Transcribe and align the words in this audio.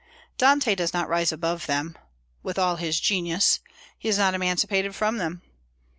Dante 0.39 0.73
does 0.73 0.95
not 0.95 1.09
rise 1.09 1.31
above 1.31 1.67
them, 1.67 1.95
with 2.41 2.57
all 2.57 2.77
his 2.77 2.99
genius; 2.99 3.59
he 3.99 4.09
is 4.09 4.17
not 4.17 4.33
emancipated 4.33 4.95
from 4.95 5.19
them. 5.19 5.43